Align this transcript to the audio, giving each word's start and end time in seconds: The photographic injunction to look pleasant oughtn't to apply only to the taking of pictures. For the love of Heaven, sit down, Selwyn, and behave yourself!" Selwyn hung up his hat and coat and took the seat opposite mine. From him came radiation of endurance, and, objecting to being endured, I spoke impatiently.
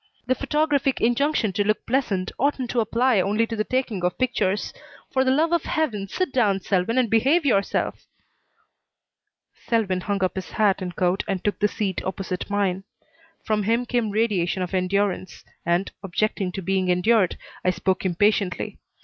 The 0.25 0.33
photographic 0.33 0.99
injunction 0.99 1.53
to 1.53 1.63
look 1.63 1.85
pleasant 1.85 2.31
oughtn't 2.39 2.71
to 2.71 2.79
apply 2.79 3.21
only 3.21 3.45
to 3.45 3.55
the 3.55 3.63
taking 3.63 4.03
of 4.03 4.17
pictures. 4.17 4.73
For 5.11 5.23
the 5.23 5.29
love 5.29 5.51
of 5.51 5.61
Heaven, 5.65 6.07
sit 6.07 6.33
down, 6.33 6.59
Selwyn, 6.61 6.97
and 6.97 7.07
behave 7.07 7.45
yourself!" 7.45 8.07
Selwyn 9.67 10.01
hung 10.01 10.23
up 10.23 10.37
his 10.37 10.49
hat 10.53 10.81
and 10.81 10.95
coat 10.95 11.23
and 11.27 11.43
took 11.43 11.59
the 11.59 11.67
seat 11.67 12.03
opposite 12.03 12.49
mine. 12.49 12.83
From 13.43 13.61
him 13.61 13.85
came 13.85 14.09
radiation 14.09 14.63
of 14.63 14.73
endurance, 14.73 15.43
and, 15.67 15.91
objecting 16.01 16.51
to 16.53 16.63
being 16.63 16.87
endured, 16.89 17.37
I 17.63 17.69
spoke 17.69 18.03
impatiently. 18.03 18.79